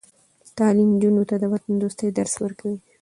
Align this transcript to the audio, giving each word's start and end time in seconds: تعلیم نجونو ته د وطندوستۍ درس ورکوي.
تعلیم 0.57 0.89
نجونو 0.95 1.23
ته 1.29 1.35
د 1.39 1.43
وطندوستۍ 1.53 2.07
درس 2.17 2.33
ورکوي. 2.43 2.79